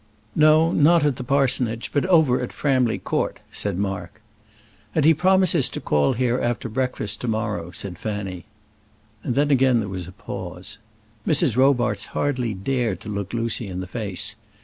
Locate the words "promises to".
5.13-5.79